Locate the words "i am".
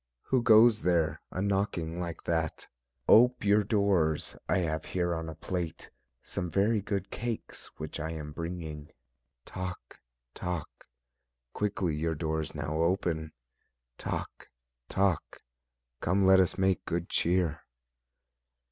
7.99-8.31